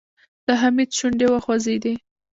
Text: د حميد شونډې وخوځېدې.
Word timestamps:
د 0.47 0.47
حميد 0.61 0.89
شونډې 0.97 1.27
وخوځېدې. 1.29 1.93